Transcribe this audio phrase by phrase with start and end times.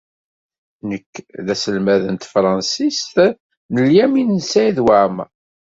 [0.89, 3.13] Nekki d aselmad n tefransist
[3.73, 5.29] n Lyamin n Saɛid Waɛmeṛ.